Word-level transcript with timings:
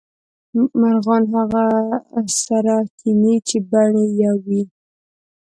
مرغان 0.81 1.23
هغه 1.35 1.65
سره 2.45 2.75
کینې 2.99 3.35
چې 3.47 3.57
بڼې 3.71 4.05
یو 4.21 4.35
وې 4.47 4.63